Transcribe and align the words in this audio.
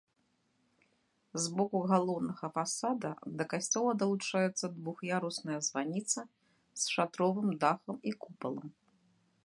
З 1.43 1.51
боку 1.57 1.77
галоўнага 1.91 2.49
фасада 2.55 3.11
да 3.41 3.47
касцёла 3.51 3.91
далучаецца 4.05 4.65
двух'ярусная 4.79 5.59
званіца 5.69 6.19
з 6.85 6.97
шатровым 6.97 7.49
дахам 7.65 7.95
і 8.13 8.17
купалам. 8.27 8.69